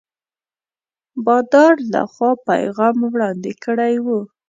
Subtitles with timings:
[1.25, 4.19] بادار له خوا پیغام وړاندي کړی وو.